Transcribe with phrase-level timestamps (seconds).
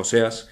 [0.00, 0.48] Oseas,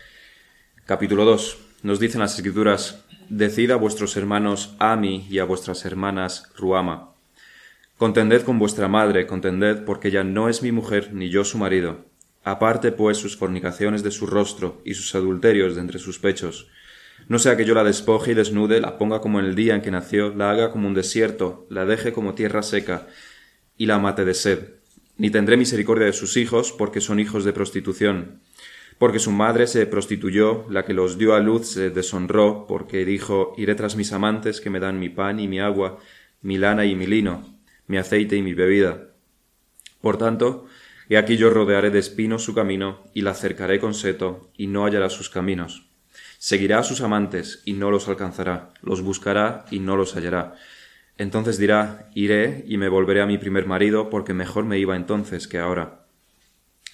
[0.85, 1.59] capítulo 2.
[1.83, 7.15] Nos dicen las escrituras, Decid a vuestros hermanos Ami y a vuestras hermanas Ruama.
[7.97, 12.05] Contended con vuestra madre, contended, porque ella no es mi mujer, ni yo su marido.
[12.45, 16.69] Aparte, pues, sus fornicaciones de su rostro y sus adulterios de entre sus pechos.
[17.27, 19.83] No sea que yo la despoje y desnude, la ponga como en el día en
[19.83, 23.07] que nació, la haga como un desierto, la deje como tierra seca,
[23.79, 24.75] y la mate de sed.
[25.17, 28.41] Ni tendré misericordia de sus hijos, porque son hijos de prostitución
[28.99, 33.55] porque su madre se prostituyó, la que los dio a luz se deshonró, porque dijo,
[33.57, 35.99] iré tras mis amantes que me dan mi pan y mi agua,
[36.43, 37.45] mi lana y mi lino,
[37.87, 39.09] mi aceite y mi bebida.
[40.01, 40.67] Por tanto,
[41.09, 44.85] he aquí yo rodearé de espinos su camino, y la cercaré con seto, y no
[44.85, 45.89] hallará sus caminos.
[46.39, 50.55] Seguirá a sus amantes, y no los alcanzará, los buscará, y no los hallará.
[51.19, 55.47] Entonces dirá, iré, y me volveré a mi primer marido, porque mejor me iba entonces
[55.47, 56.07] que ahora.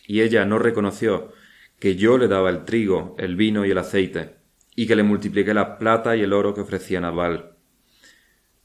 [0.07, 1.33] Y ella no reconoció,
[1.85, 4.37] que yo le daba el trigo, el vino y el aceite,
[4.75, 7.59] y que le multipliqué la plata y el oro que ofrecía Nabal.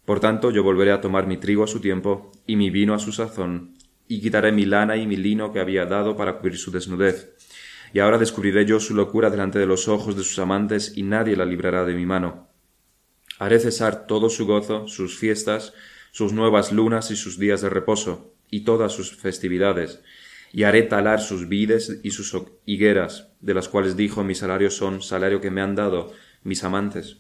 [0.06, 3.00] Por tanto, yo volveré a tomar mi trigo a su tiempo, y mi vino a
[3.00, 3.75] su sazón,
[4.08, 7.36] y quitaré mi lana y mi lino que había dado para cubrir su desnudez.
[7.92, 11.36] Y ahora descubriré yo su locura delante de los ojos de sus amantes, y nadie
[11.36, 12.47] la librará de mi mano.
[13.38, 15.73] Haré cesar todo su gozo, sus fiestas,
[16.12, 20.02] sus nuevas lunas y sus días de reposo, y todas sus festividades,
[20.52, 25.02] y haré talar sus vides y sus higueras, de las cuales dijo mi salario son
[25.02, 26.11] salario que me han dado
[26.44, 27.17] mis amantes,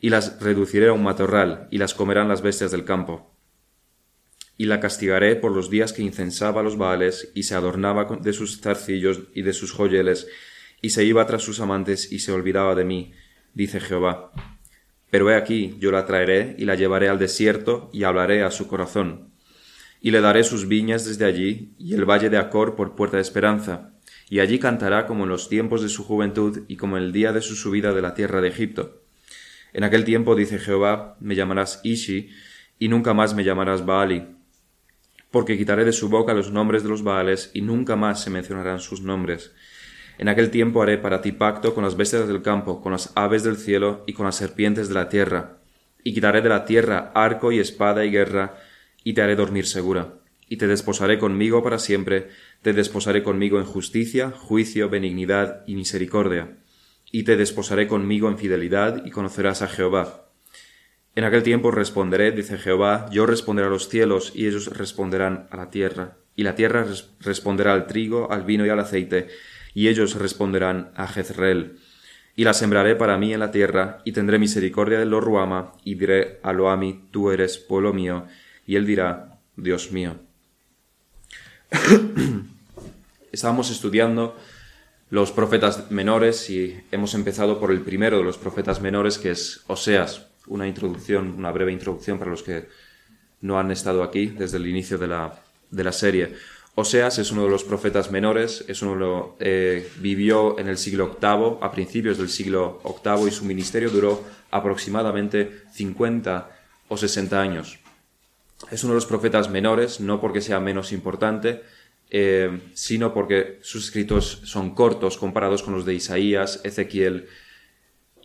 [0.00, 3.34] y las reduciré a un matorral, y las comerán las bestias del campo.
[4.56, 8.60] Y la castigaré por los días que incensaba los baales, y se adornaba de sus
[8.60, 10.28] zarcillos y de sus joyeles,
[10.80, 13.12] y se iba tras sus amantes, y se olvidaba de mí,
[13.54, 14.32] dice Jehová.
[15.10, 18.66] Pero he aquí, yo la traeré, y la llevaré al desierto, y hablaré a su
[18.66, 19.27] corazón,
[20.00, 23.22] y le daré sus viñas desde allí, y el valle de Acor por puerta de
[23.22, 23.92] esperanza,
[24.30, 27.32] y allí cantará como en los tiempos de su juventud y como en el día
[27.32, 29.02] de su subida de la tierra de Egipto.
[29.72, 32.30] En aquel tiempo, dice Jehová, me llamarás Ishi,
[32.78, 34.24] y nunca más me llamarás Baali,
[35.30, 38.80] porque quitaré de su boca los nombres de los Baales, y nunca más se mencionarán
[38.80, 39.52] sus nombres.
[40.18, 43.44] En aquel tiempo haré para ti pacto con las bestias del campo, con las aves
[43.44, 45.58] del cielo y con las serpientes de la tierra,
[46.02, 48.56] y quitaré de la tierra arco y espada y guerra,
[49.08, 50.16] y te haré dormir segura,
[50.50, 52.28] y te desposaré conmigo para siempre,
[52.60, 56.58] te desposaré conmigo en justicia, juicio, benignidad y misericordia,
[57.10, 60.28] y te desposaré conmigo en fidelidad, y conocerás a Jehová.
[61.14, 65.56] En aquel tiempo responderé, dice Jehová, yo responderé a los cielos, y ellos responderán a
[65.56, 66.84] la tierra, y la tierra
[67.20, 69.28] responderá al trigo, al vino y al aceite,
[69.72, 71.78] y ellos responderán a Jezreel.
[72.36, 75.94] Y la sembraré para mí en la tierra, y tendré misericordia de lo Ruama, y
[75.94, 78.26] diré a Loami, tú eres pueblo mío,
[78.68, 80.16] y él dirá, Dios mío.
[83.32, 84.36] Estábamos estudiando
[85.08, 89.64] los profetas menores y hemos empezado por el primero de los profetas menores, que es
[89.68, 90.26] Oseas.
[90.48, 92.68] Una introducción, una breve introducción para los que
[93.40, 96.34] no han estado aquí desde el inicio de la, de la serie.
[96.74, 101.56] Oseas es uno de los profetas menores, es uno eh, vivió en el siglo VIII,
[101.62, 106.50] a principios del siglo VIII, y su ministerio duró aproximadamente 50
[106.88, 107.78] o 60 años.
[108.70, 111.62] Es uno de los profetas menores, no porque sea menos importante,
[112.10, 117.28] eh, sino porque sus escritos son cortos comparados con los de Isaías, Ezequiel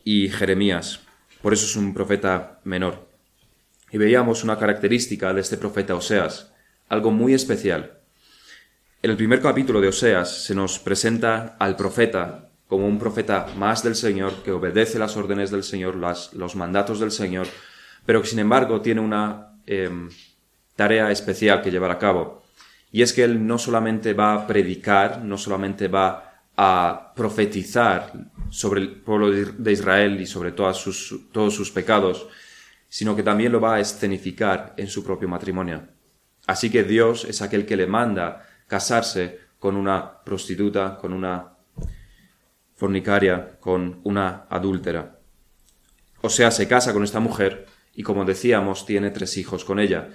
[0.04, 1.02] y Jeremías.
[1.42, 3.08] Por eso es un profeta menor.
[3.92, 6.52] Y veíamos una característica de este profeta Oseas,
[6.90, 8.00] algo muy especial.
[9.02, 13.84] En el primer capítulo de Oseas se nos presenta al profeta como un profeta más
[13.84, 17.48] del Señor, que obedece las órdenes del Señor, los mandatos del Señor,
[18.06, 20.10] pero que sin embargo tiene una Em,
[20.76, 22.44] tarea especial que llevar a cabo.
[22.92, 28.14] Y es que él no solamente va a predicar, no solamente va a profetizar
[28.50, 32.28] sobre el pueblo de Israel y sobre todos sus, pecados,
[32.88, 35.88] sino que también lo va a escenificar en su propio matrimonio.
[36.46, 41.54] Así que Dios es aquel que le manda casarse con una prostituta, con una
[42.76, 45.20] fornicaria, con una adúltera.
[46.22, 47.66] O sea, se casa con esta mujer
[47.96, 50.10] y como decíamos, tiene tres hijos con ella.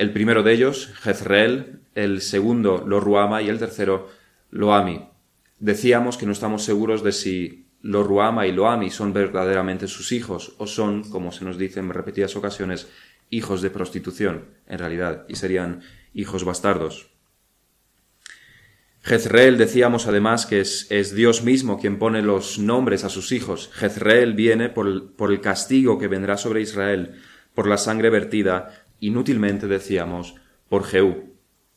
[0.00, 4.08] El primero de ellos, Jezreel, el segundo, Loruama, y el tercero,
[4.48, 5.10] Loami.
[5.58, 10.66] Decíamos que no estamos seguros de si Loruama y Loami son verdaderamente sus hijos o
[10.66, 12.88] son, como se nos dice en repetidas ocasiones,
[13.28, 15.82] hijos de prostitución, en realidad, y serían
[16.14, 17.10] hijos bastardos.
[19.02, 23.68] Jezreel decíamos además que es, Dios mismo quien pone los nombres a sus hijos.
[23.74, 27.20] Jezreel viene por por el castigo que vendrá sobre Israel,
[27.54, 30.36] por la sangre vertida, inútilmente decíamos,
[30.68, 31.34] por Jehú.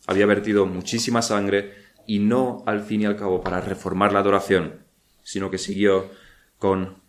[0.07, 1.73] Había vertido muchísima sangre
[2.05, 4.85] y no al fin y al cabo para reformar la adoración,
[5.23, 6.11] sino que siguió
[6.57, 7.01] con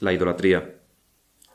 [0.00, 0.80] la idolatría.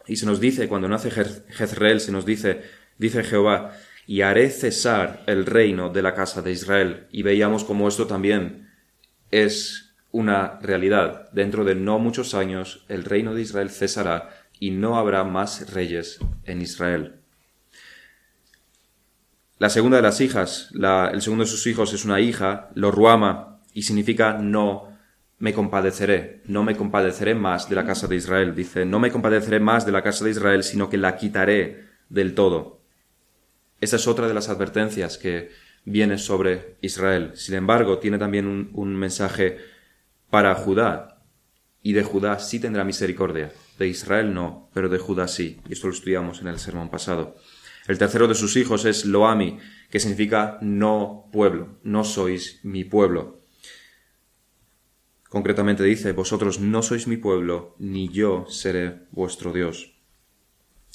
[0.07, 2.61] Y se nos dice, cuando nace Jezreel, se nos dice,
[2.97, 3.73] dice Jehová,
[4.05, 7.07] y haré cesar el reino de la casa de Israel.
[7.11, 8.69] Y veíamos como esto también
[9.31, 11.29] es una realidad.
[11.31, 14.29] Dentro de no muchos años el reino de Israel cesará
[14.59, 17.22] y no habrá más reyes en Israel.
[19.59, 23.59] La segunda de las hijas, el segundo de sus hijos es una hija, lo ruama,
[23.73, 24.89] y significa no
[25.39, 28.55] me compadeceré, no me compadeceré más de la casa de Israel.
[28.55, 32.33] Dice, no me compadeceré más de la casa de Israel, sino que la quitaré del
[32.33, 32.81] todo.
[33.81, 35.51] Esa es otra de las advertencias que
[35.85, 37.31] viene sobre Israel.
[37.35, 39.57] Sin embargo, tiene también un, un mensaje
[40.29, 41.21] para Judá,
[41.81, 43.51] y de Judá sí tendrá misericordia.
[43.77, 45.59] De Israel no, pero de Judá sí.
[45.67, 47.35] Y esto lo estudiamos en el sermón pasado.
[47.87, 49.59] El tercero de sus hijos es Loami,
[49.89, 53.41] que significa no pueblo, no sois mi pueblo.
[55.27, 59.95] Concretamente dice, vosotros no sois mi pueblo, ni yo seré vuestro Dios.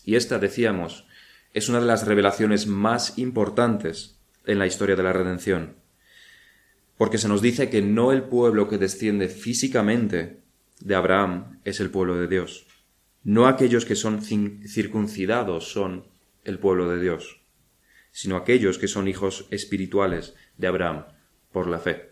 [0.05, 1.06] Y esta, decíamos,
[1.52, 5.76] es una de las revelaciones más importantes en la historia de la redención.
[6.96, 10.41] Porque se nos dice que no el pueblo que desciende físicamente
[10.81, 12.67] de Abraham es el pueblo de Dios.
[13.25, 16.07] No aquellos que son circuncidados son
[16.49, 17.43] el pueblo de Dios,
[18.11, 21.05] sino aquellos que son hijos espirituales de Abraham
[21.53, 22.09] por la fe.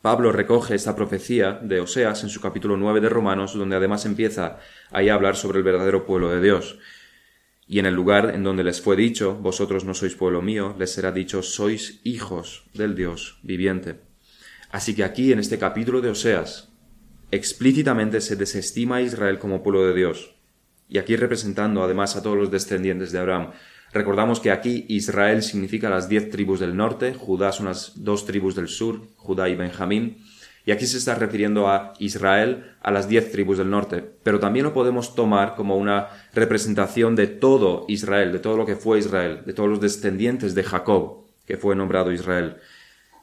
[0.00, 4.58] Pablo recoge esta profecía de Oseas en su capítulo 9 de Romanos, donde además empieza
[4.90, 6.78] ahí a hablar sobre el verdadero pueblo de Dios.
[7.66, 10.92] Y en el lugar en donde les fue dicho, vosotros no sois pueblo mío, les
[10.92, 14.00] será dicho, sois hijos del Dios viviente.
[14.70, 16.68] Así que aquí, en este capítulo de Oseas,
[17.30, 20.33] explícitamente se desestima a Israel como pueblo de Dios.
[20.88, 23.52] Y aquí representando además a todos los descendientes de Abraham,
[23.94, 28.56] Recordamos que aquí Israel significa las diez tribus del norte, Judá son las dos tribus
[28.56, 30.18] del sur, Judá y Benjamín,
[30.66, 34.64] y aquí se está refiriendo a Israel, a las diez tribus del norte, pero también
[34.64, 39.42] lo podemos tomar como una representación de todo Israel, de todo lo que fue Israel,
[39.46, 42.56] de todos los descendientes de Jacob, que fue nombrado Israel.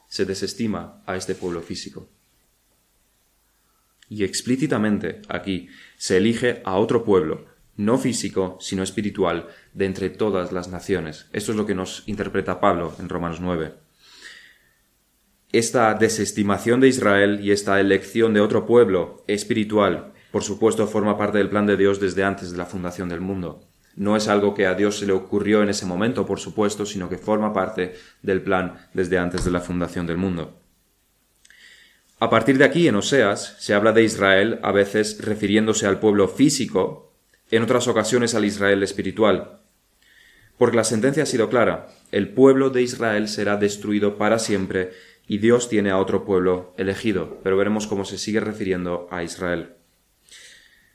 [0.08, 2.08] Se desestima a este pueblo físico.
[4.08, 5.68] Y explícitamente aquí
[5.98, 7.51] se elige a otro pueblo,
[7.84, 11.26] no físico, sino espiritual, de entre todas las naciones.
[11.32, 13.74] Esto es lo que nos interpreta Pablo en Romanos 9.
[15.52, 21.38] Esta desestimación de Israel y esta elección de otro pueblo espiritual, por supuesto, forma parte
[21.38, 23.68] del plan de Dios desde antes de la fundación del mundo.
[23.94, 27.10] No es algo que a Dios se le ocurrió en ese momento, por supuesto, sino
[27.10, 30.58] que forma parte del plan desde antes de la fundación del mundo.
[32.18, 36.28] A partir de aquí, en Oseas, se habla de Israel a veces refiriéndose al pueblo
[36.28, 37.11] físico,
[37.52, 39.60] en otras ocasiones al Israel espiritual,
[40.58, 44.90] porque la sentencia ha sido clara, el pueblo de Israel será destruido para siempre
[45.28, 49.74] y Dios tiene a otro pueblo elegido, pero veremos cómo se sigue refiriendo a Israel.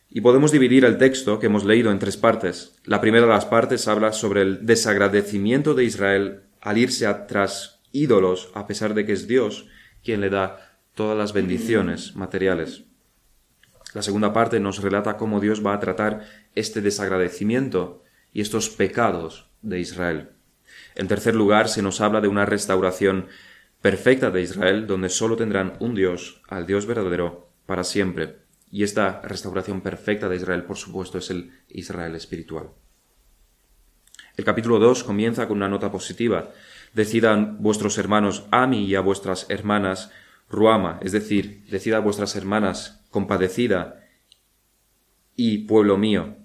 [0.09, 2.75] Y podemos dividir el texto que hemos leído en tres partes.
[2.85, 8.49] La primera de las partes habla sobre el desagradecimiento de Israel al irse tras ídolos,
[8.53, 9.67] a pesar de que es Dios
[10.03, 12.83] quien le da todas las bendiciones materiales.
[13.93, 16.21] La segunda parte nos relata cómo Dios va a tratar
[16.59, 20.29] este desagradecimiento y estos pecados de Israel.
[20.95, 23.27] En tercer lugar, se nos habla de una restauración
[23.81, 28.37] perfecta de Israel, donde sólo tendrán un Dios, al Dios verdadero, para siempre.
[28.71, 32.69] Y esta restauración perfecta de Israel, por supuesto, es el Israel espiritual.
[34.35, 36.51] El capítulo 2 comienza con una nota positiva.
[36.93, 40.11] Decidan vuestros hermanos Ami y a vuestras hermanas
[40.49, 44.03] Ruama, es decir, decida a vuestras hermanas compadecida
[45.35, 46.35] y pueblo mío.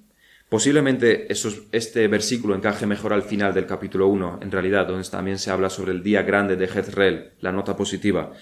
[0.53, 5.51] Posiblemente este versículo encaje mejor al final del capítulo 1, en realidad, donde también se
[5.51, 8.35] habla sobre el día grande de Jezreel, la nota positiva.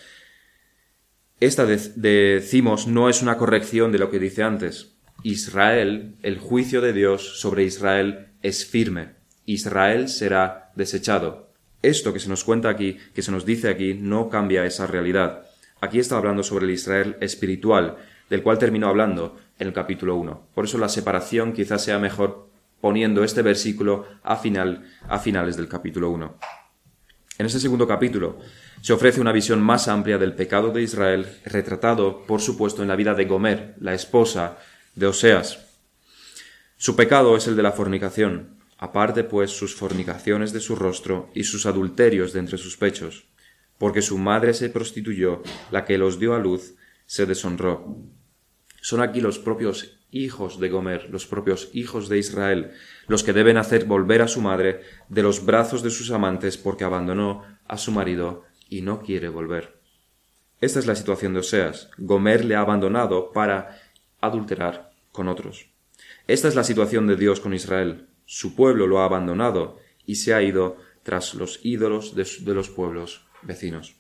[1.39, 4.97] Esta, decimos, no es una corrección de lo que dice antes.
[5.23, 9.11] Israel, el juicio de Dios sobre Israel es firme.
[9.47, 11.53] Israel será desechado.
[11.81, 15.47] Esto que se nos cuenta aquí, que se nos dice aquí, no cambia esa realidad.
[15.81, 17.99] Aquí está hablando sobre el Israel espiritual,
[18.29, 20.49] del cual terminó hablando el capítulo 1.
[20.55, 22.49] Por eso la separación quizás sea mejor
[22.81, 26.35] poniendo este versículo a, final, a finales del capítulo 1.
[27.39, 28.39] En este segundo capítulo
[28.81, 32.97] se ofrece una visión más amplia del pecado de Israel, retratado, por supuesto, en la
[32.97, 34.59] vida de Gomer, la esposa
[34.95, 35.67] de Oseas.
[36.77, 41.45] Su pecado es el de la fornicación, aparte pues sus fornicaciones de su rostro y
[41.45, 43.27] sus adulterios de entre sus pechos,
[43.77, 46.75] porque su madre se prostituyó, la que los dio a luz
[47.05, 47.99] se deshonró.
[48.81, 52.73] Son aquí los propios hijos de Gomer, los propios hijos de Israel,
[53.07, 56.85] los que deben hacer volver a su madre de los brazos de sus amantes porque
[56.85, 59.81] abandonó a su marido y no quiere volver.
[60.61, 61.91] Esta es la situación de Oseas.
[61.97, 63.81] Gomer le ha abandonado para
[64.21, 65.71] adulterar con otros.
[66.27, 68.09] Esta es la situación de Dios con Israel.
[68.27, 73.27] Su pueblo lo ha abandonado y se ha ido tras los ídolos de, los pueblos
[73.43, 73.97] vecinos.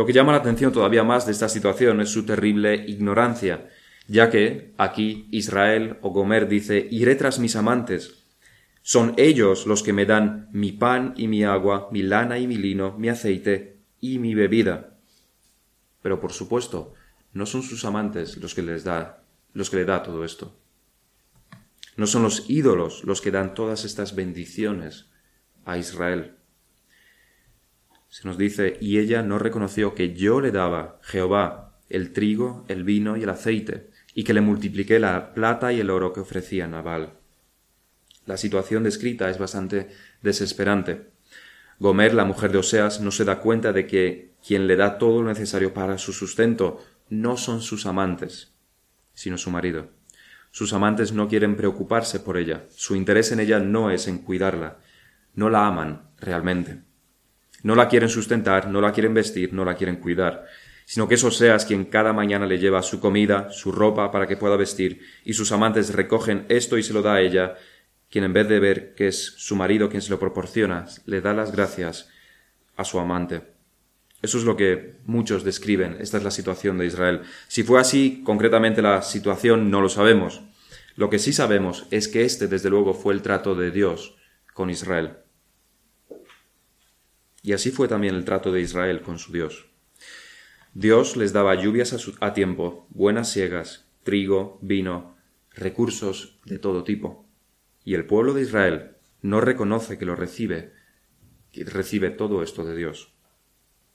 [0.00, 3.68] Lo que llama la atención todavía más de esta situación es su terrible ignorancia,
[4.08, 8.24] ya que aquí Israel o Gomer dice, iré tras mis amantes.
[8.80, 12.56] Son ellos los que me dan mi pan y mi agua, mi lana y mi
[12.56, 14.96] lino, mi aceite y mi bebida.
[16.00, 16.94] Pero por supuesto,
[17.34, 20.56] no son sus amantes los que les da, los que le da todo esto.
[21.98, 25.10] No son los ídolos los que dan todas estas bendiciones
[25.66, 26.39] a Israel.
[28.10, 32.82] Se nos dice, y ella no reconoció que yo le daba, Jehová, el trigo, el
[32.82, 36.66] vino y el aceite, y que le multipliqué la plata y el oro que ofrecía
[36.66, 37.14] Nabal.
[38.26, 39.88] La situación descrita es bastante
[40.22, 41.12] desesperante.
[41.78, 45.22] Gomer, la mujer de Oseas, no se da cuenta de que quien le da todo
[45.22, 48.52] lo necesario para su sustento no son sus amantes,
[49.14, 49.88] sino su marido.
[50.50, 54.78] Sus amantes no quieren preocuparse por ella, su interés en ella no es en cuidarla,
[55.34, 56.89] no la aman realmente.
[57.62, 60.46] No la quieren sustentar, no la quieren vestir, no la quieren cuidar,
[60.84, 64.36] sino que eso seas quien cada mañana le lleva su comida, su ropa para que
[64.36, 67.54] pueda vestir, y sus amantes recogen esto y se lo da a ella,
[68.10, 71.32] quien en vez de ver que es su marido quien se lo proporciona, le da
[71.32, 72.08] las gracias
[72.76, 73.42] a su amante.
[74.22, 77.22] Eso es lo que muchos describen, esta es la situación de Israel.
[77.48, 80.42] Si fue así, concretamente la situación no lo sabemos.
[80.96, 84.16] Lo que sí sabemos es que este, desde luego, fue el trato de Dios
[84.52, 85.12] con Israel.
[87.42, 89.66] Y así fue también el trato de Israel con su Dios.
[90.74, 95.16] Dios les daba lluvias a, tiempo, buenas siegas, trigo, vino,
[95.52, 97.26] recursos de todo tipo.
[97.84, 100.72] Y el pueblo de Israel no reconoce que lo recibe,
[101.50, 103.12] que recibe todo esto de Dios,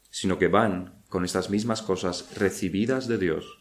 [0.09, 3.59] sino que van con estas mismas cosas recibidas de Dios,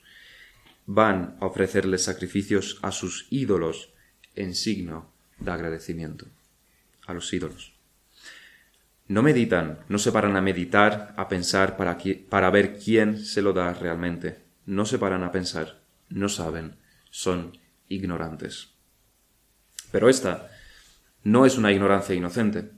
[0.87, 3.93] van a ofrecerles sacrificios a sus ídolos
[4.35, 6.27] en signo de agradecimiento
[7.07, 7.74] a los ídolos.
[9.07, 13.75] No meditan, no se paran a meditar, a pensar para, ver quién se lo da
[13.75, 14.43] realmente.
[14.65, 16.77] No se paran a pensar, no saben,
[17.11, 17.59] son
[17.89, 18.71] ignorantes.
[19.91, 20.51] Pero esta
[21.23, 22.71] no es una ignorancia inocente,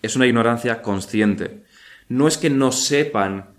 [0.00, 1.64] es una ignorancia consciente.
[2.08, 3.56] No es que no sepan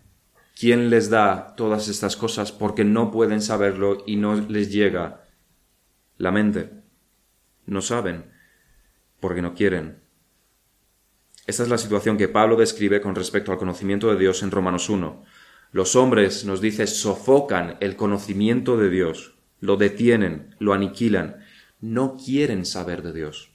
[0.58, 5.25] quién les da todas estas cosas porque no pueden saberlo y no les llega
[6.17, 6.72] la mente.
[7.65, 8.31] No saben
[9.20, 10.00] porque no quieren.
[11.48, 14.89] Esta es la situación que Pablo describe con respecto al conocimiento de Dios en Romanos
[14.89, 15.24] 1.
[15.71, 21.43] Los hombres, nos dice, sofocan el conocimiento de Dios, lo detienen, lo aniquilan,
[21.79, 23.51] no quieren saber de Dios.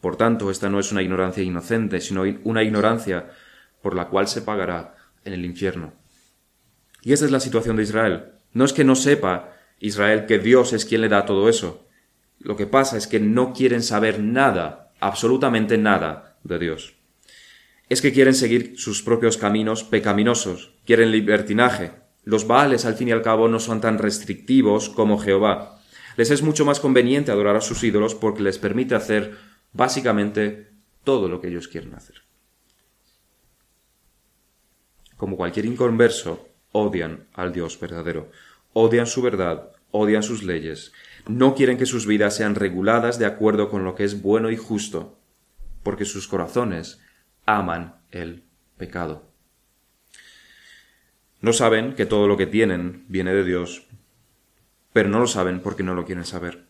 [0.00, 3.30] Por tanto, esta no es una ignorancia inocente, sino una ignorancia
[3.82, 5.92] por la cual se pagará en el infierno.
[7.02, 8.32] Y esta es la situación de Israel.
[8.52, 11.86] No es que no sepa Israel que Dios es quien le da todo eso.
[12.40, 16.95] Lo que pasa es que no quieren saber nada, absolutamente nada, de Dios
[17.88, 21.92] es que quieren seguir sus propios caminos pecaminosos, quieren libertinaje.
[22.24, 25.80] Los Baales, al fin y al cabo, no son tan restrictivos como Jehová.
[26.16, 29.36] Les es mucho más conveniente adorar a sus ídolos porque les permite hacer
[29.72, 30.70] básicamente
[31.04, 32.22] todo lo que ellos quieren hacer.
[35.16, 38.30] Como cualquier inconverso, odian al Dios verdadero,
[38.72, 40.92] odian su verdad, odian sus leyes,
[41.28, 44.56] no quieren que sus vidas sean reguladas de acuerdo con lo que es bueno y
[44.56, 45.18] justo,
[45.82, 47.00] porque sus corazones
[47.46, 48.44] aman el
[48.76, 49.30] pecado.
[51.40, 53.86] No saben que todo lo que tienen viene de Dios,
[54.92, 56.66] pero no lo saben porque no lo quieren saber.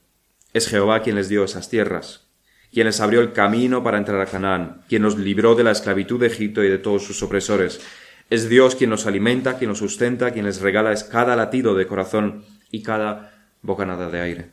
[0.53, 2.29] Es Jehová quien les dio esas tierras,
[2.73, 6.21] quien les abrió el camino para entrar a Canaán, quien nos libró de la esclavitud
[6.21, 7.81] de Egipto y de todos sus opresores.
[8.29, 12.45] Es Dios quien nos alimenta, quien nos sustenta, quien les regala cada latido de corazón
[12.71, 14.51] y cada bocanada de aire.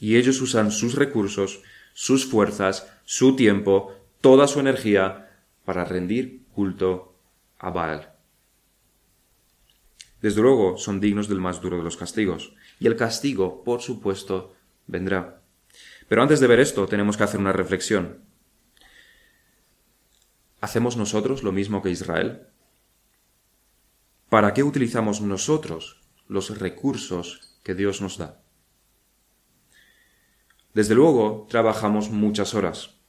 [0.00, 1.62] Y ellos usan sus recursos,
[1.92, 5.30] sus fuerzas, su tiempo, toda su energía
[5.64, 7.14] para rendir culto
[7.58, 8.12] a Baal.
[10.20, 14.54] Desde luego son dignos del más duro de los castigos, y el castigo, por supuesto,
[14.86, 15.40] vendrá.
[16.08, 18.24] Pero antes de ver esto, tenemos que hacer una reflexión.
[20.60, 22.48] ¿Hacemos nosotros lo mismo que Israel?
[24.28, 28.42] ¿Para qué utilizamos nosotros los recursos que Dios nos da?
[30.74, 32.99] Desde luego, trabajamos muchas horas,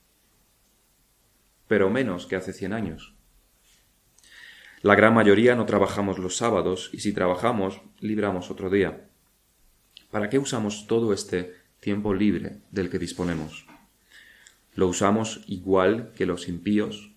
[1.71, 3.13] pero menos que hace cien años.
[4.81, 9.07] La gran mayoría no trabajamos los sábados y si trabajamos, libramos otro día.
[10.11, 13.67] ¿Para qué usamos todo este tiempo libre del que disponemos?
[14.75, 17.13] ¿Lo usamos igual que los impíos?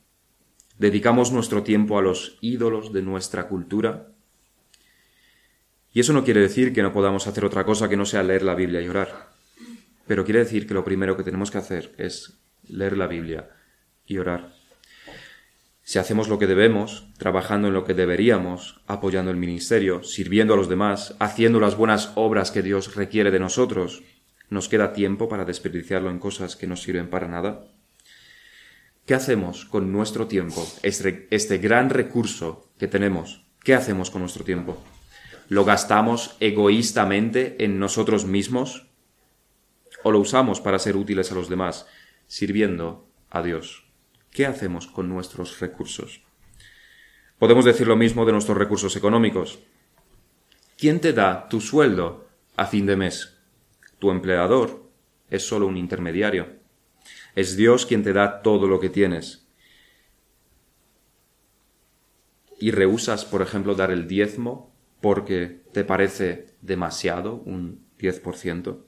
[0.78, 4.12] dedicamos nuestro tiempo a los ídolos de nuestra cultura.
[5.92, 8.44] Y eso no quiere decir que no podamos hacer otra cosa que no sea leer
[8.44, 9.30] la Biblia y orar.
[10.06, 13.50] Pero quiere decir que lo primero que tenemos que hacer es leer la Biblia
[14.06, 14.54] y orar.
[15.86, 20.56] Si hacemos lo que debemos, trabajando en lo que deberíamos, apoyando el ministerio, sirviendo a
[20.56, 24.02] los demás, haciendo las buenas obras que Dios requiere de nosotros,
[24.48, 27.66] ¿nos queda tiempo para desperdiciarlo en cosas que no sirven para nada?
[29.04, 30.66] ¿Qué hacemos con nuestro tiempo?
[30.82, 34.82] Este, este, gran recurso que tenemos, ¿qué hacemos con nuestro tiempo?
[35.50, 38.86] ¿Lo gastamos egoístamente en nosotros mismos?
[40.02, 41.86] ¿O lo usamos para ser útiles a los demás,
[42.26, 43.83] sirviendo a Dios?
[44.34, 46.20] ¿Qué hacemos con nuestros recursos?
[47.38, 49.60] Podemos decir lo mismo de nuestros recursos económicos.
[50.76, 52.26] ¿Quién te da tu sueldo
[52.56, 53.38] a fin de mes?
[54.00, 54.90] Tu empleador
[55.30, 56.48] es solo un intermediario.
[57.36, 59.46] Es Dios quien te da todo lo que tienes.
[62.58, 68.78] Y rehusas, por ejemplo, dar el diezmo porque te parece demasiado, un 10%.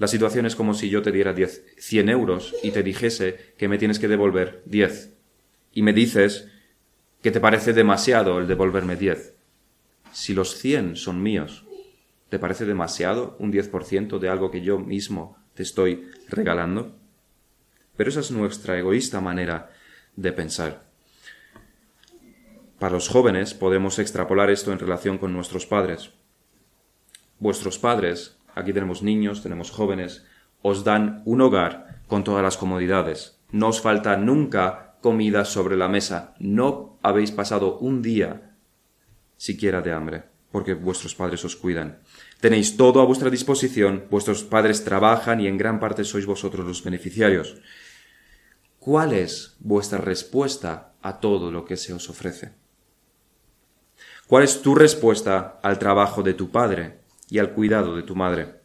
[0.00, 3.68] La situación es como si yo te diera 10, 100 euros y te dijese que
[3.68, 5.12] me tienes que devolver 10.
[5.74, 6.48] Y me dices
[7.20, 9.34] que te parece demasiado el devolverme 10.
[10.10, 11.66] Si los 100 son míos,
[12.30, 16.96] ¿te parece demasiado un 10% de algo que yo mismo te estoy regalando?
[17.98, 19.70] Pero esa es nuestra egoísta manera
[20.16, 20.82] de pensar.
[22.78, 26.10] Para los jóvenes podemos extrapolar esto en relación con nuestros padres.
[27.38, 30.24] Vuestros padres, aquí tenemos niños, tenemos jóvenes,
[30.62, 33.38] os dan un hogar con todas las comodidades.
[33.52, 36.34] No os falta nunca comida sobre la mesa.
[36.38, 38.54] No habéis pasado un día
[39.36, 42.00] siquiera de hambre, porque vuestros padres os cuidan.
[42.40, 46.84] Tenéis todo a vuestra disposición, vuestros padres trabajan y en gran parte sois vosotros los
[46.84, 47.56] beneficiarios.
[48.78, 52.52] ¿Cuál es vuestra respuesta a todo lo que se os ofrece?
[54.26, 56.99] ¿Cuál es tu respuesta al trabajo de tu padre
[57.30, 58.60] y al cuidado de tu madre?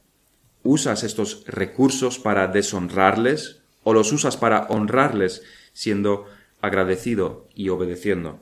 [0.63, 6.25] ¿Usas estos recursos para deshonrarles o los usas para honrarles siendo
[6.59, 8.39] agradecido y obedeciendo?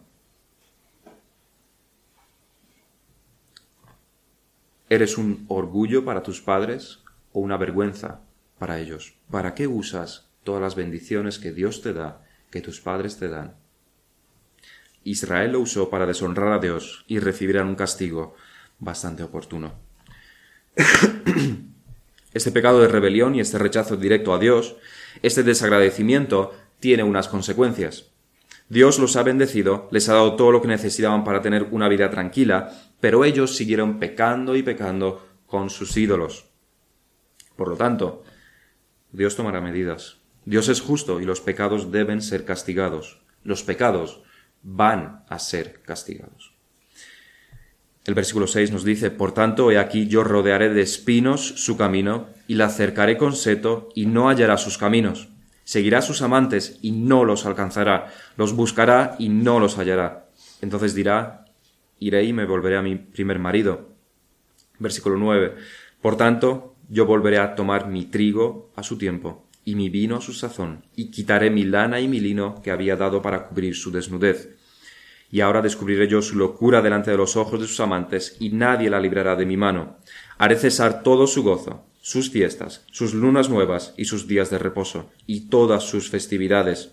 [4.89, 6.99] ¿Eres un orgullo para tus padres
[7.31, 8.21] o una vergüenza
[8.57, 9.13] para ellos?
[9.29, 13.55] ¿Para qué usas todas las bendiciones que Dios te da, que tus padres te dan.
[15.03, 18.35] Israel lo usó para deshonrar a Dios y recibirán un castigo
[18.79, 19.73] bastante oportuno.
[22.33, 24.75] Este pecado de rebelión y este rechazo directo a Dios,
[25.21, 28.11] este desagradecimiento, tiene unas consecuencias.
[28.69, 32.09] Dios los ha bendecido, les ha dado todo lo que necesitaban para tener una vida
[32.09, 36.49] tranquila, pero ellos siguieron pecando y pecando con sus ídolos.
[37.55, 38.23] Por lo tanto,
[39.11, 40.17] Dios tomará medidas.
[40.45, 43.21] Dios es justo y los pecados deben ser castigados.
[43.43, 44.23] Los pecados
[44.63, 46.52] van a ser castigados.
[48.05, 52.27] El versículo 6 nos dice, Por tanto, he aquí yo rodearé de espinos su camino,
[52.47, 55.29] y la cercaré con seto, y no hallará sus caminos.
[55.63, 58.13] Seguirá sus amantes, y no los alcanzará.
[58.35, 60.25] Los buscará, y no los hallará.
[60.61, 61.45] Entonces dirá,
[61.99, 63.89] Iré y me volveré a mi primer marido.
[64.79, 65.55] Versículo 9.
[66.01, 70.21] Por tanto, yo volveré a tomar mi trigo a su tiempo, y mi vino a
[70.21, 73.91] su sazón, y quitaré mi lana y mi lino que había dado para cubrir su
[73.91, 74.52] desnudez.
[75.33, 78.87] Y ahora descubriré yo su locura delante de los ojos de sus amantes, y nadie
[78.91, 79.97] la librará de mi mano.
[80.37, 85.09] Haré cesar todo su gozo, sus fiestas, sus lunas nuevas y sus días de reposo,
[85.25, 86.91] y todas sus festividades.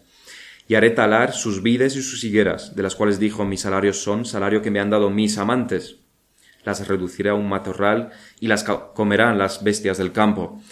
[0.66, 4.24] Y haré talar sus vides y sus higueras, de las cuales dijo mis salarios son
[4.24, 5.96] salario que me han dado mis amantes.
[6.64, 8.08] Las reduciré a un matorral
[8.40, 10.62] y las comerán las bestias del campo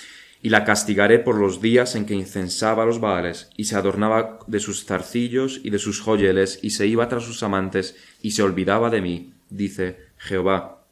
[0.42, 4.38] y la castigaré por los días en que incensaba a los Baales, y se adornaba
[4.46, 8.42] de sus zarcillos y de sus joyeles, y se iba tras sus amantes, y se
[8.42, 10.84] olvidaba de mí, dice Jehová.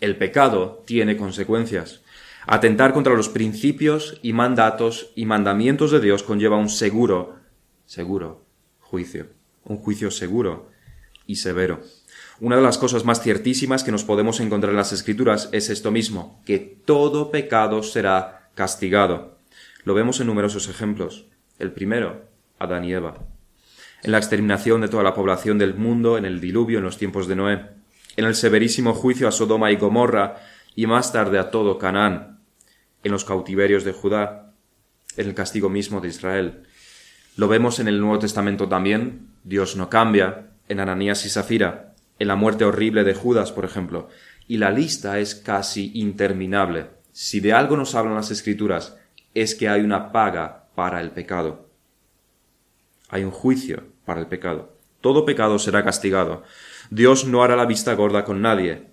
[0.00, 2.02] El pecado tiene consecuencias.
[2.46, 7.36] Atentar contra los principios y mandatos y mandamientos de Dios conlleva un seguro,
[7.86, 8.44] seguro
[8.78, 9.28] juicio,
[9.64, 10.70] un juicio seguro
[11.26, 11.80] y severo.
[12.40, 15.90] Una de las cosas más ciertísimas que nos podemos encontrar en las Escrituras es esto
[15.90, 19.38] mismo, que todo pecado será castigado.
[19.84, 21.24] Lo vemos en numerosos ejemplos.
[21.58, 22.26] El primero,
[22.58, 23.14] Adán y Eva.
[24.02, 27.26] En la exterminación de toda la población del mundo, en el diluvio, en los tiempos
[27.26, 27.70] de Noé.
[28.18, 30.42] En el severísimo juicio a Sodoma y Gomorra
[30.76, 32.40] y más tarde a todo Canaán.
[33.02, 34.52] En los cautiverios de Judá.
[35.16, 36.64] En el castigo mismo de Israel.
[37.38, 39.28] Lo vemos en el Nuevo Testamento también.
[39.42, 40.50] Dios no cambia.
[40.68, 41.94] En Ananías y Zafira.
[42.18, 44.10] En la muerte horrible de Judas, por ejemplo.
[44.46, 46.99] Y la lista es casi interminable.
[47.12, 48.96] Si de algo nos hablan las escrituras,
[49.34, 51.68] es que hay una paga para el pecado.
[53.08, 54.76] Hay un juicio para el pecado.
[55.00, 56.42] Todo pecado será castigado.
[56.90, 58.88] Dios no hará la vista gorda con nadie,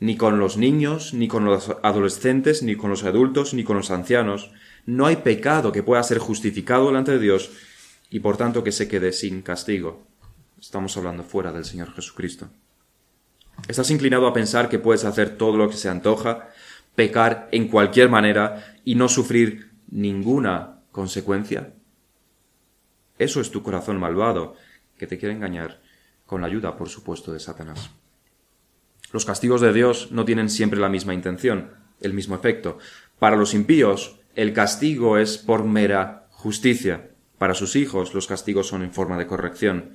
[0.00, 3.90] ni con los niños, ni con los adolescentes, ni con los adultos, ni con los
[3.90, 4.50] ancianos.
[4.86, 7.50] No hay pecado que pueda ser justificado delante de Dios
[8.08, 10.02] y por tanto que se quede sin castigo.
[10.58, 12.48] Estamos hablando fuera del Señor Jesucristo.
[13.68, 16.48] ¿Estás inclinado a pensar que puedes hacer todo lo que se antoja,
[17.00, 21.72] pecar en cualquier manera y no sufrir ninguna consecuencia?
[23.18, 24.54] Eso es tu corazón malvado,
[24.98, 25.80] que te quiere engañar,
[26.26, 27.88] con la ayuda, por supuesto, de Satanás.
[29.14, 31.70] Los castigos de Dios no tienen siempre la misma intención,
[32.02, 32.76] el mismo efecto.
[33.18, 37.12] Para los impíos, el castigo es por mera justicia.
[37.38, 39.94] Para sus hijos, los castigos son en forma de corrección.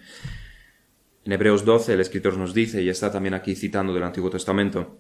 [1.23, 4.97] En Hebreos 12 el escritor nos dice, y está también aquí citando del Antiguo Testamento,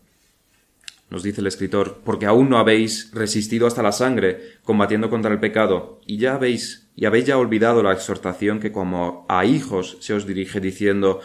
[1.09, 5.39] nos dice el escritor, porque aún no habéis resistido hasta la sangre, combatiendo contra el
[5.39, 10.13] pecado, y ya habéis, y habéis ya olvidado la exhortación que como a hijos se
[10.13, 11.21] os dirige diciendo,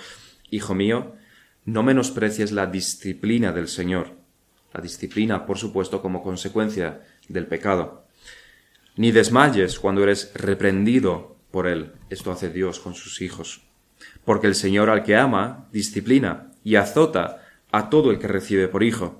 [0.50, 1.14] Hijo mío,
[1.64, 4.16] no menosprecies la disciplina del Señor.
[4.72, 8.04] La disciplina, por supuesto, como consecuencia del pecado.
[8.96, 11.92] Ni desmayes cuando eres reprendido por Él.
[12.10, 13.62] Esto hace Dios con sus hijos.
[14.24, 18.82] Porque el Señor al que ama, disciplina y azota a todo el que recibe por
[18.82, 19.19] hijo.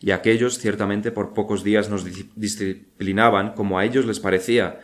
[0.00, 4.80] Y aquellos ciertamente por pocos días nos disciplinaban como a ellos les parecía,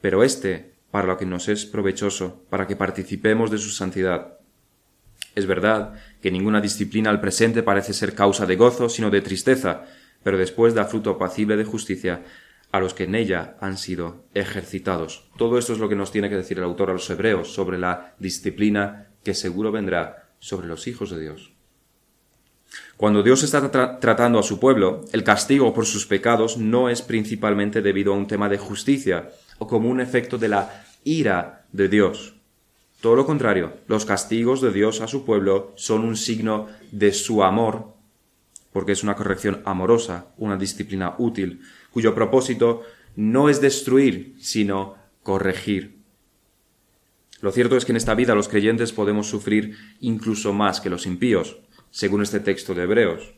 [0.00, 4.38] pero éste para lo que nos es provechoso, para que participemos de su santidad.
[5.34, 9.84] Es verdad que ninguna disciplina al presente parece ser causa de gozo, sino de tristeza,
[10.22, 12.22] pero después da fruto apacible de justicia
[12.72, 15.28] a los que en ella han sido ejercitados.
[15.36, 17.78] Todo esto es lo que nos tiene que decir el autor a los hebreos sobre
[17.78, 21.49] la disciplina que seguro vendrá sobre los hijos de Dios.
[23.00, 27.80] Cuando Dios está tratando a su pueblo, el castigo por sus pecados no es principalmente
[27.80, 32.34] debido a un tema de justicia o como un efecto de la ira de Dios.
[33.00, 37.42] Todo lo contrario, los castigos de Dios a su pueblo son un signo de su
[37.42, 37.94] amor,
[38.70, 42.82] porque es una corrección amorosa, una disciplina útil, cuyo propósito
[43.16, 46.00] no es destruir, sino corregir.
[47.40, 51.06] Lo cierto es que en esta vida los creyentes podemos sufrir incluso más que los
[51.06, 51.56] impíos,
[51.90, 53.34] según este texto de Hebreos.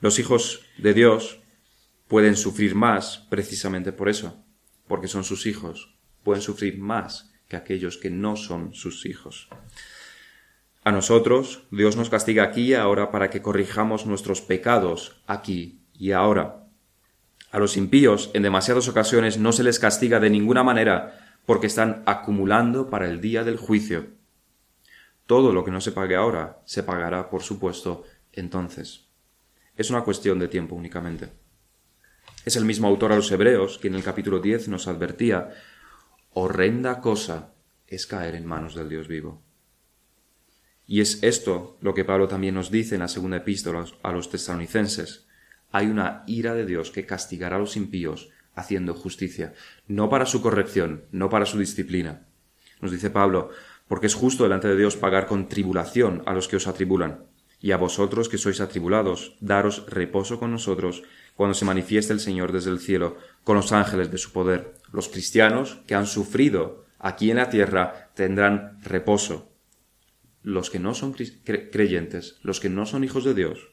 [0.00, 1.40] Los hijos de Dios
[2.08, 4.44] pueden sufrir más precisamente por eso,
[4.86, 9.48] porque son sus hijos, pueden sufrir más que aquellos que no son sus hijos.
[10.84, 16.12] A nosotros, Dios nos castiga aquí y ahora para que corrijamos nuestros pecados aquí y
[16.12, 16.68] ahora.
[17.50, 22.02] A los impíos, en demasiadas ocasiones, no se les castiga de ninguna manera porque están
[22.06, 24.06] acumulando para el día del juicio.
[25.26, 29.08] Todo lo que no se pague ahora se pagará, por supuesto, entonces.
[29.76, 31.30] Es una cuestión de tiempo únicamente.
[32.44, 35.52] Es el mismo autor a los Hebreos que en el capítulo 10 nos advertía,
[36.32, 37.54] horrenda cosa
[37.88, 39.42] es caer en manos del Dios vivo.
[40.86, 44.30] Y es esto lo que Pablo también nos dice en la segunda epístola a los
[44.30, 45.26] tesalonicenses.
[45.72, 49.52] Hay una ira de Dios que castigará a los impíos haciendo justicia,
[49.88, 52.26] no para su corrección, no para su disciplina.
[52.80, 53.50] Nos dice Pablo,
[53.88, 57.24] porque es justo delante de Dios pagar con tribulación a los que os atribulan.
[57.60, 61.02] Y a vosotros que sois atribulados, daros reposo con nosotros
[61.34, 64.74] cuando se manifieste el Señor desde el cielo con los ángeles de su poder.
[64.92, 69.50] Los cristianos que han sufrido aquí en la tierra tendrán reposo.
[70.42, 73.70] Los que no son creyentes, los que no son hijos de Dios,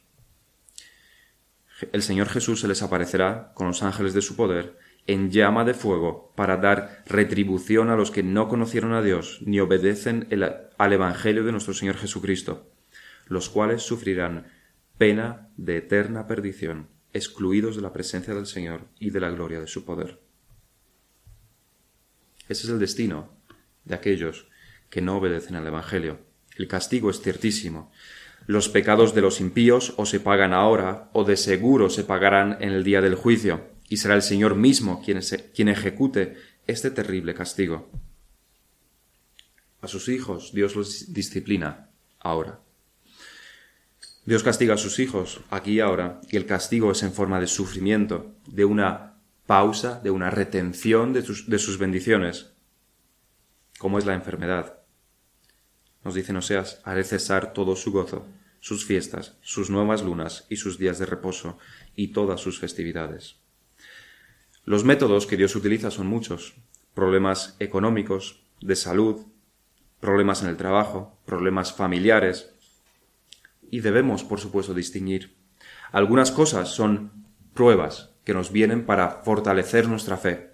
[1.91, 5.73] el Señor Jesús se les aparecerá con los ángeles de su poder en llama de
[5.73, 10.27] fuego para dar retribución a los que no conocieron a Dios ni obedecen
[10.77, 12.71] al Evangelio de nuestro Señor Jesucristo,
[13.27, 14.47] los cuales sufrirán
[14.97, 19.67] pena de eterna perdición, excluidos de la presencia del Señor y de la gloria de
[19.67, 20.21] su poder.
[22.47, 23.33] Ese es el destino
[23.83, 24.47] de aquellos
[24.89, 26.19] que no obedecen al Evangelio.
[26.55, 27.91] El castigo es ciertísimo.
[28.45, 32.69] Los pecados de los impíos o se pagan ahora o de seguro se pagarán en
[32.69, 37.89] el día del juicio y será el Señor mismo quien, ejecute este terrible castigo.
[39.81, 42.59] A sus hijos Dios los disciplina ahora.
[44.25, 47.47] Dios castiga a sus hijos aquí y ahora, y el castigo es en forma de
[47.47, 52.53] sufrimiento, de una pausa, de una retención de sus, de sus bendiciones,
[53.77, 54.79] como es la enfermedad.
[56.05, 58.25] nos dice Oseas, haré cesar todo su gozo,
[58.61, 61.57] sus fiestas, sus nuevas lunas y sus días de reposo
[61.97, 63.42] y todas sus festividades.
[64.65, 66.55] Los métodos que Dios utiliza son muchos.
[66.93, 69.25] Problemas económicos, de salud,
[69.99, 72.53] problemas en el trabajo, problemas familiares.
[73.69, 75.35] Y debemos, por supuesto, distinguir.
[75.91, 77.11] Algunas cosas son
[77.53, 80.53] pruebas que nos vienen para fortalecer nuestra fe.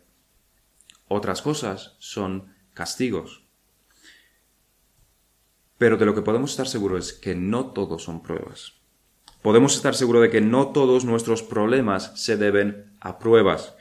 [1.07, 3.43] Otras cosas son castigos.
[5.77, 8.73] Pero de lo que podemos estar seguros es que no todos son pruebas.
[9.41, 13.75] Podemos estar seguros de que no todos nuestros problemas se deben a pruebas.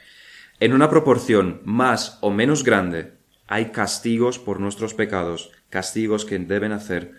[0.61, 3.13] En una proporción más o menos grande,
[3.47, 7.15] hay castigos por nuestros pecados, castigos que deben hacer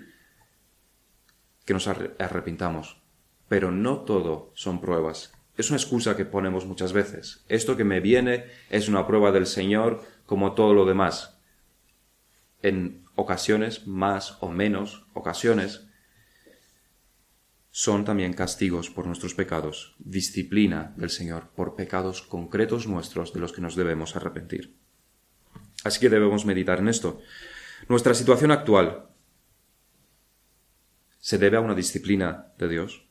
[1.63, 3.02] que nos arrepintamos.
[3.47, 5.32] Pero no todo son pruebas.
[5.56, 7.45] Es una excusa que ponemos muchas veces.
[7.47, 11.39] Esto que me viene es una prueba del Señor como todo lo demás.
[12.62, 15.88] En ocasiones, más o menos ocasiones,
[17.80, 23.54] son también castigos por nuestros pecados, disciplina del Señor por pecados concretos nuestros de los
[23.54, 24.76] que nos debemos arrepentir.
[25.86, 27.22] Así que debemos meditar en esto.
[27.88, 29.08] Nuestra situación actual
[31.20, 33.08] se debe a una disciplina de Dios.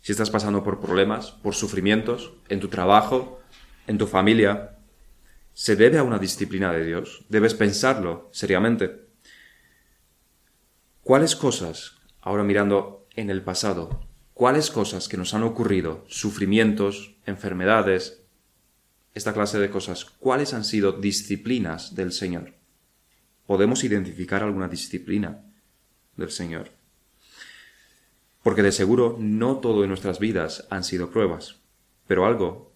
[0.00, 3.42] Si estás pasando por problemas, por sufrimientos, en tu trabajo,
[3.86, 4.76] en tu familia,
[5.54, 7.26] se debe a una disciplina de Dios.
[7.28, 9.06] Debes pensarlo seriamente.
[11.04, 11.95] ¿Cuáles cosas
[12.26, 14.00] ahora mirando en el pasado,
[14.34, 18.24] cuáles cosas que nos han ocurrido, sufrimientos, enfermedades,
[19.14, 22.54] esta clase de cosas, cuáles han sido disciplinas del Señor.
[23.46, 25.44] Podemos identificar alguna disciplina
[26.16, 26.72] del Señor.
[28.42, 31.60] Porque de seguro no todo en nuestras vidas han sido pruebas,
[32.08, 32.72] pero algo.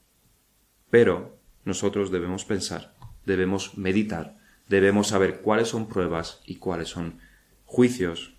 [0.90, 2.94] Pero nosotros debemos pensar,
[3.26, 7.18] debemos meditar, debemos saber cuáles son pruebas y cuáles son
[7.64, 8.36] juicios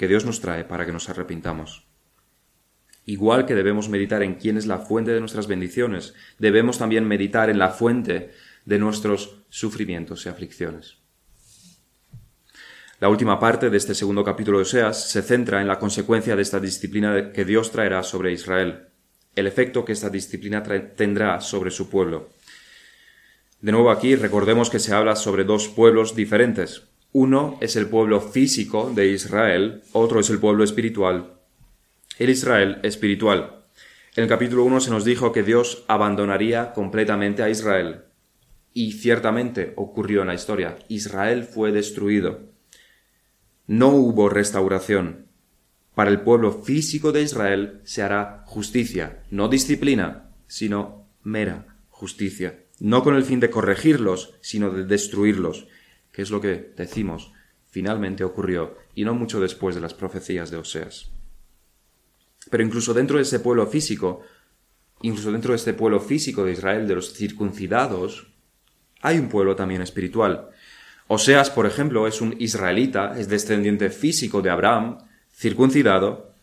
[0.00, 1.86] que Dios nos trae para que nos arrepintamos.
[3.04, 7.50] Igual que debemos meditar en quién es la fuente de nuestras bendiciones, debemos también meditar
[7.50, 8.30] en la fuente
[8.64, 10.96] de nuestros sufrimientos y aflicciones.
[12.98, 16.40] La última parte de este segundo capítulo de Oseas se centra en la consecuencia de
[16.40, 18.88] esta disciplina que Dios traerá sobre Israel,
[19.36, 20.62] el efecto que esta disciplina
[20.96, 22.30] tendrá sobre su pueblo.
[23.60, 28.20] De nuevo aquí recordemos que se habla sobre dos pueblos diferentes, uno es el pueblo
[28.20, 31.40] físico de Israel, otro es el pueblo espiritual.
[32.18, 33.64] El Israel espiritual.
[34.14, 38.02] En el capítulo 1 se nos dijo que Dios abandonaría completamente a Israel.
[38.72, 40.78] Y ciertamente ocurrió en la historia.
[40.86, 42.42] Israel fue destruido.
[43.66, 45.26] No hubo restauración.
[45.96, 52.60] Para el pueblo físico de Israel se hará justicia, no disciplina, sino mera justicia.
[52.78, 55.66] No con el fin de corregirlos, sino de destruirlos
[56.12, 57.32] que es lo que decimos
[57.70, 61.10] finalmente ocurrió y no mucho después de las profecías de Oseas.
[62.50, 64.22] Pero incluso dentro de ese pueblo físico,
[65.02, 68.26] incluso dentro de este pueblo físico de Israel, de los circuncidados,
[69.02, 70.50] hay un pueblo también espiritual.
[71.06, 74.98] Oseas, por ejemplo, es un israelita, es descendiente físico de Abraham,
[75.32, 76.34] circuncidado,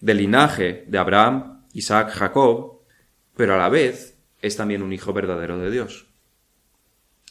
[0.00, 2.80] del linaje de Abraham, Isaac, Jacob,
[3.36, 6.06] pero a la vez es también un hijo verdadero de Dios.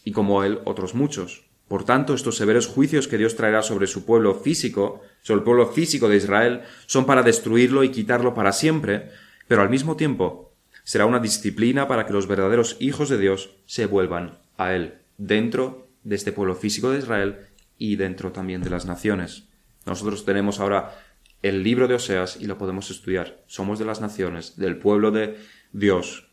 [0.04, 1.53] Y como él, otros muchos.
[1.68, 5.68] Por tanto, estos severos juicios que Dios traerá sobre su pueblo físico, sobre el pueblo
[5.68, 9.10] físico de Israel, son para destruirlo y quitarlo para siempre,
[9.48, 13.86] pero al mismo tiempo será una disciplina para que los verdaderos hijos de Dios se
[13.86, 17.48] vuelvan a Él, dentro de este pueblo físico de Israel
[17.78, 19.46] y dentro también de las naciones.
[19.86, 21.00] Nosotros tenemos ahora
[21.42, 23.44] el libro de Oseas y lo podemos estudiar.
[23.48, 25.38] Somos de las naciones, del pueblo de
[25.72, 26.30] Dios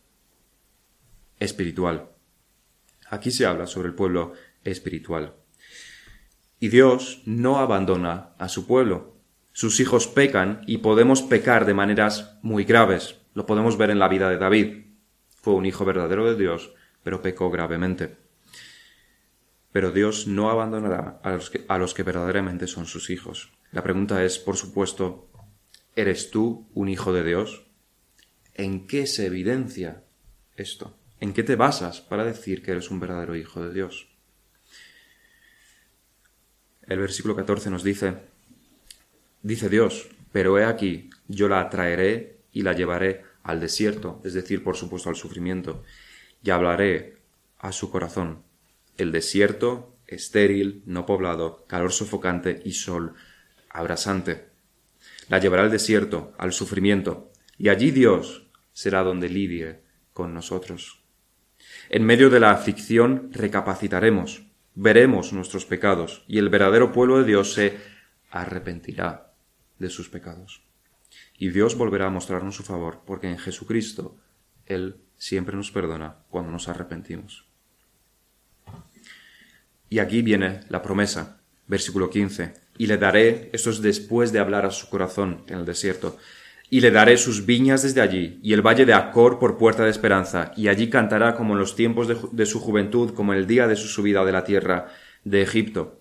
[1.38, 2.10] espiritual.
[3.08, 5.34] Aquí se habla sobre el pueblo espiritual.
[6.58, 9.16] Y Dios no abandona a su pueblo.
[9.52, 13.16] Sus hijos pecan y podemos pecar de maneras muy graves.
[13.34, 14.84] Lo podemos ver en la vida de David.
[15.40, 18.16] Fue un hijo verdadero de Dios, pero pecó gravemente.
[19.72, 23.52] Pero Dios no abandonará a los que, a los que verdaderamente son sus hijos.
[23.72, 25.30] La pregunta es, por supuesto,
[25.96, 27.66] ¿eres tú un hijo de Dios?
[28.54, 30.04] ¿En qué se evidencia
[30.56, 30.96] esto?
[31.20, 34.09] ¿En qué te basas para decir que eres un verdadero hijo de Dios?
[36.90, 38.16] El versículo 14 nos dice,
[39.42, 44.64] dice Dios, pero he aquí, yo la traeré y la llevaré al desierto, es decir,
[44.64, 45.84] por supuesto al sufrimiento,
[46.42, 47.18] y hablaré
[47.60, 48.42] a su corazón.
[48.96, 53.14] El desierto, estéril, no poblado, calor sofocante y sol
[53.68, 54.48] abrasante.
[55.28, 59.78] La llevará al desierto, al sufrimiento, y allí Dios será donde lidie
[60.12, 61.04] con nosotros.
[61.88, 64.49] En medio de la aflicción recapacitaremos,
[64.80, 67.78] veremos nuestros pecados y el verdadero pueblo de Dios se
[68.30, 69.34] arrepentirá
[69.78, 70.62] de sus pecados.
[71.36, 74.16] Y Dios volverá a mostrarnos su favor, porque en Jesucristo
[74.64, 77.44] Él siempre nos perdona cuando nos arrepentimos.
[79.90, 82.54] Y aquí viene la promesa, versículo 15.
[82.78, 86.16] Y le daré, esto es después de hablar a su corazón en el desierto,
[86.72, 89.90] y le daré sus viñas desde allí, y el valle de Acor por puerta de
[89.90, 93.74] esperanza, y allí cantará como en los tiempos de, su juventud, como el día de
[93.74, 94.86] su subida de la tierra
[95.24, 96.00] de Egipto.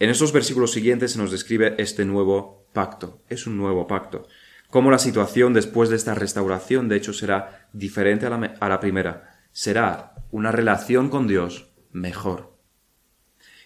[0.00, 3.22] En estos versículos siguientes se nos describe este nuevo pacto.
[3.28, 4.26] Es un nuevo pacto.
[4.68, 8.80] Cómo la situación después de esta restauración, de hecho, será diferente a la, a la
[8.80, 9.38] primera.
[9.52, 12.56] Será una relación con Dios mejor.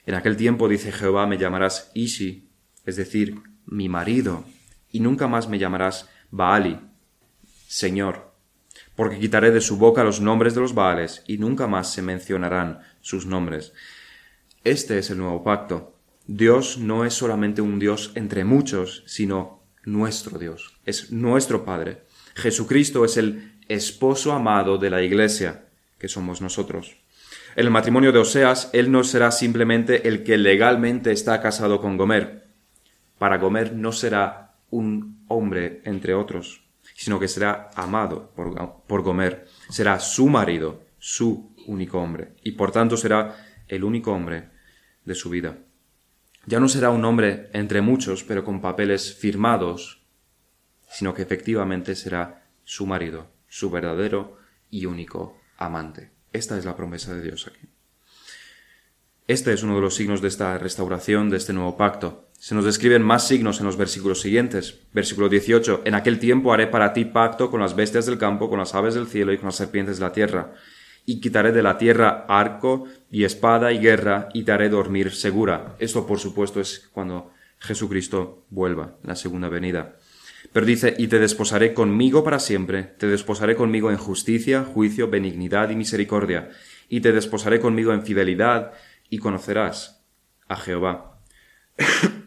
[0.05, 2.51] En aquel tiempo, dice Jehová, me llamarás Ishi,
[2.85, 4.45] es decir, mi marido,
[4.91, 6.81] y nunca más me llamarás Baali,
[7.69, 8.33] Señor,
[8.97, 12.81] porque quitaré de su boca los nombres de los Baales, y nunca más se mencionarán
[13.03, 13.73] sus nombres.
[14.65, 15.95] Este es el nuevo pacto.
[16.27, 22.03] Dios no es solamente un Dios entre muchos, sino nuestro Dios, es nuestro Padre.
[22.35, 25.67] Jesucristo es el esposo amado de la Iglesia,
[25.99, 26.97] que somos nosotros.
[27.55, 32.49] El matrimonio de Oseas, él no será simplemente el que legalmente está casado con Gomer.
[33.19, 39.47] Para Gomer no será un hombre entre otros, sino que será amado por, por Gomer.
[39.69, 43.37] Será su marido, su único hombre, y por tanto será
[43.69, 44.51] el único hombre
[45.05, 45.59] de su vida.
[46.47, 50.03] Ya no será un hombre entre muchos, pero con papeles firmados,
[50.89, 54.37] sino que efectivamente será su marido, su verdadero
[54.71, 56.11] y único amante.
[56.33, 57.69] Esta es la promesa de Dios aquí.
[59.27, 62.29] Este es uno de los signos de esta restauración, de este nuevo pacto.
[62.45, 64.79] Se nos describen más signos en los versículos siguientes.
[64.93, 65.81] Versículo 18.
[65.87, 68.93] En aquel tiempo haré para ti pacto con las bestias del campo, con las aves
[68.93, 70.53] del cielo y con las serpientes de la tierra.
[71.07, 75.75] Y quitaré de la tierra arco y espada y guerra y te haré dormir segura.
[75.79, 79.97] Esto, por supuesto, es cuando Jesucristo vuelva, la segunda venida.
[80.53, 85.71] Pero dice, y te desposaré conmigo para siempre, te desposaré conmigo en justicia, juicio, benignidad
[85.71, 86.51] y misericordia,
[86.91, 88.73] y te desposaré conmigo en fidelidad,
[89.09, 90.05] y conocerás
[90.47, 91.23] a Jehová.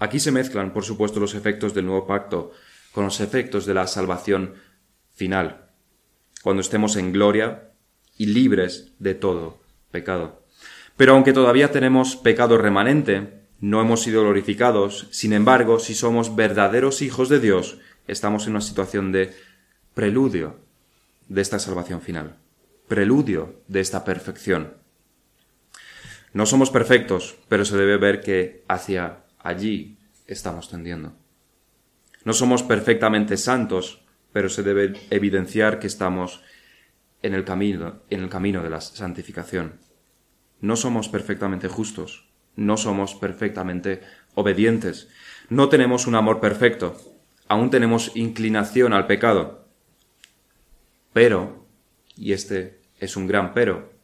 [0.00, 2.52] Aquí se mezclan, por supuesto, los efectos del nuevo pacto
[2.92, 4.54] con los efectos de la salvación
[5.14, 5.70] final,
[6.42, 7.70] cuando estemos en gloria
[8.16, 9.58] y libres de todo
[9.90, 10.42] pecado.
[10.96, 17.02] Pero aunque todavía tenemos pecado remanente, no hemos sido glorificados, sin embargo, si somos verdaderos
[17.02, 19.34] hijos de Dios, estamos en una situación de
[19.94, 20.60] preludio
[21.28, 22.36] de esta salvación final,
[22.86, 24.74] preludio de esta perfección.
[26.32, 31.12] No somos perfectos, pero se debe ver que hacia allí estamos tendiendo.
[32.24, 36.42] No somos perfectamente santos, pero se debe evidenciar que estamos
[37.22, 39.80] en el camino, en el camino de la santificación.
[40.60, 44.02] No somos perfectamente justos, no somos perfectamente
[44.34, 45.08] obedientes,
[45.48, 46.96] no tenemos un amor perfecto,
[47.48, 49.68] aún tenemos inclinación al pecado.
[51.12, 51.66] Pero,
[52.16, 53.97] y este es un gran pero,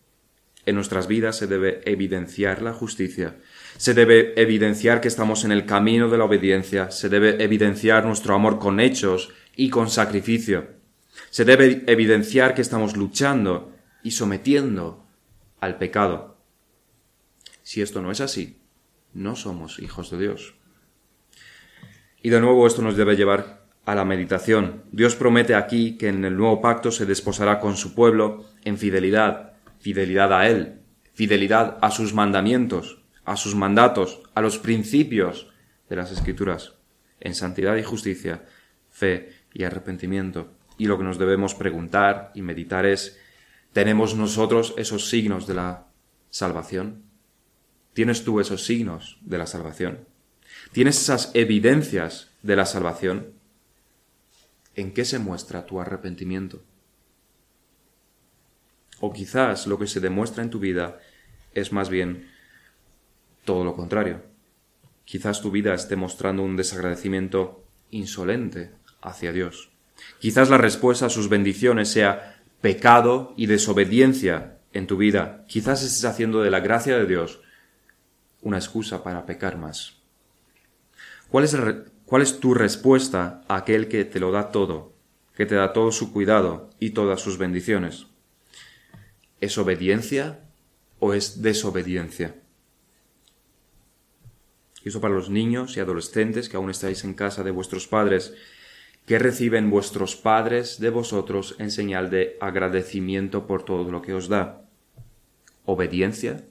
[0.66, 3.36] en nuestras vidas se debe evidenciar la justicia,
[3.76, 8.34] se debe evidenciar que estamos en el camino de la obediencia, se debe evidenciar nuestro
[8.34, 10.68] amor con hechos y con sacrificio,
[11.30, 13.72] se debe evidenciar que estamos luchando
[14.02, 15.06] y sometiendo
[15.60, 16.38] al pecado.
[17.62, 18.60] Si esto no es así,
[19.12, 20.54] no somos hijos de Dios.
[22.22, 24.84] Y de nuevo esto nos debe llevar a la meditación.
[24.92, 29.53] Dios promete aquí que en el nuevo pacto se desposará con su pueblo en fidelidad,
[29.84, 30.80] fidelidad a Él,
[31.12, 35.52] fidelidad a sus mandamientos, a sus mandatos, a los principios
[35.90, 36.72] de las Escrituras,
[37.20, 38.46] en santidad y justicia,
[38.88, 40.54] fe y arrepentimiento.
[40.78, 43.20] Y lo que nos debemos preguntar y meditar es,
[43.74, 45.88] ¿tenemos nosotros esos signos de la
[46.30, 47.02] salvación?
[47.92, 50.08] ¿Tienes tú esos signos de la salvación?
[50.72, 53.34] ¿Tienes esas evidencias de la salvación?
[54.76, 56.62] ¿En qué se muestra tu arrepentimiento?
[59.04, 60.98] O quizás lo que se demuestra en tu vida
[61.52, 62.30] es más bien
[63.44, 64.22] todo lo contrario.
[65.04, 68.70] Quizás tu vida esté mostrando un desagradecimiento insolente
[69.02, 69.68] hacia Dios.
[70.20, 75.44] Quizás la respuesta a sus bendiciones sea pecado y desobediencia en tu vida.
[75.48, 77.42] Quizás estés haciendo de la gracia de Dios
[78.40, 79.98] una excusa para pecar más.
[81.28, 81.54] ¿Cuál es,
[82.06, 84.94] ¿Cuál es tu respuesta a aquel que te lo da todo,
[85.36, 88.06] que te da todo su cuidado y todas sus bendiciones?
[89.44, 90.40] ¿Es obediencia
[91.00, 92.34] o es desobediencia?
[94.82, 98.32] Y eso para los niños y adolescentes que aún estáis en casa de vuestros padres,
[99.04, 104.28] ¿qué reciben vuestros padres de vosotros en señal de agradecimiento por todo lo que os
[104.28, 104.64] da?
[105.66, 106.46] ¿Obediencia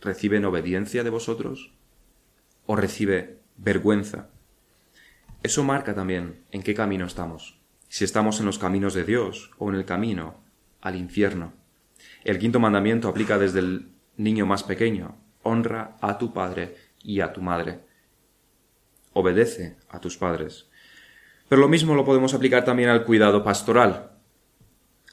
[0.00, 1.70] ¿Reciben obediencia de vosotros?
[2.66, 4.28] ¿O recibe vergüenza?
[5.44, 9.70] Eso marca también en qué camino estamos, si estamos en los caminos de Dios o
[9.70, 10.34] en el camino
[10.80, 11.65] al infierno.
[12.26, 15.14] El quinto mandamiento aplica desde el niño más pequeño,
[15.44, 17.78] honra a tu padre y a tu madre.
[19.12, 20.66] Obedece a tus padres.
[21.48, 24.10] Pero lo mismo lo podemos aplicar también al cuidado pastoral.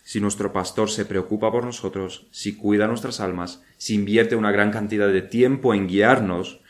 [0.01, 4.71] Si nuestro pastor se preocupa por nosotros, si cuida nuestras almas, si invierte una gran
[4.71, 6.61] cantidad de tiempo en guiarnos,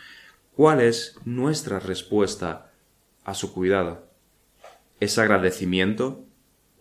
[0.57, 2.73] ¿cuál es nuestra respuesta
[3.23, 4.09] a su cuidado?
[4.99, 6.25] ¿Es agradecimiento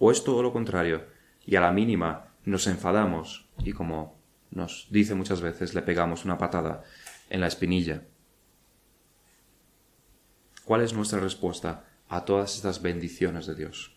[0.01, 1.05] o es todo lo contrario?
[1.47, 4.21] Y a la mínima nos enfadamos y como
[4.51, 6.85] nos dice muchas veces le pegamos una patada
[7.31, 8.03] en la espinilla.
[10.65, 13.97] ¿Cuál es nuestra respuesta a todas estas bendiciones de Dios?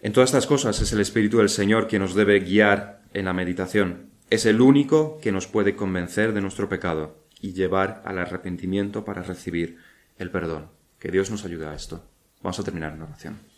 [0.00, 3.34] En todas estas cosas es el Espíritu del Señor quien nos debe guiar en la
[3.34, 4.10] meditación.
[4.30, 9.22] Es el único que nos puede convencer de nuestro pecado y llevar al arrepentimiento para
[9.22, 9.78] recibir
[10.18, 10.70] el perdón.
[10.98, 12.06] Que Dios nos ayude a esto.
[12.42, 13.40] Vamos a terminar en oración.